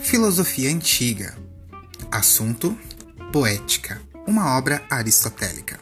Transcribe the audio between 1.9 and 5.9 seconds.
Assunto: Poética, uma obra aristotélica.